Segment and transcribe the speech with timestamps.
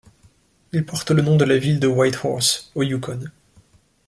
[0.71, 3.19] Il porte le nom de la ville de Whitehorse au Yukon.